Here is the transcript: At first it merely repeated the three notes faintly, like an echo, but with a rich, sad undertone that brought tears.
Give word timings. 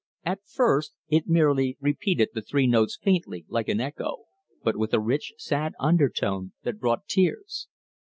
At 0.25 0.39
first 0.47 0.95
it 1.09 1.27
merely 1.27 1.77
repeated 1.79 2.29
the 2.33 2.41
three 2.41 2.65
notes 2.65 2.97
faintly, 2.99 3.45
like 3.47 3.69
an 3.69 3.79
echo, 3.79 4.23
but 4.63 4.75
with 4.75 4.95
a 4.95 4.99
rich, 4.99 5.31
sad 5.37 5.73
undertone 5.79 6.53
that 6.63 6.79
brought 6.79 7.05
tears. 7.05 7.67